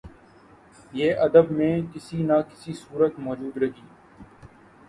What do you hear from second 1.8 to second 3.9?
کسی نہ کسی صورت موجود رہی